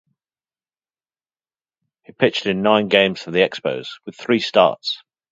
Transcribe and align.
He 2.05 2.11
pitched 2.13 2.47
in 2.47 2.63
nine 2.63 2.87
games 2.87 3.21
for 3.21 3.29
the 3.29 3.47
Expos, 3.47 3.89
with 4.03 4.15
three 4.15 4.39
starts. 4.39 5.03